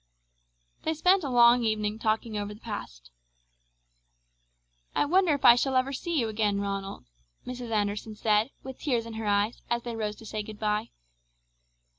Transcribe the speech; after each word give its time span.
They 0.81 0.95
spent 0.95 1.23
a 1.23 1.29
long 1.29 1.63
evening 1.63 1.99
talking 1.99 2.35
over 2.35 2.55
the 2.55 2.59
past. 2.59 3.11
"I 4.95 5.05
wonder 5.05 5.35
if 5.35 5.45
I 5.45 5.53
shall 5.53 5.75
ever 5.75 5.93
see 5.93 6.19
you 6.19 6.27
again, 6.27 6.59
Ronald!" 6.59 7.05
Mrs. 7.45 7.69
Anderson 7.69 8.15
said, 8.15 8.49
with 8.63 8.79
tears 8.79 9.05
in 9.05 9.13
her 9.13 9.27
eyes, 9.27 9.61
as 9.69 9.83
they 9.83 9.95
rose 9.95 10.15
to 10.15 10.25
say 10.25 10.41
goodbye. 10.41 10.89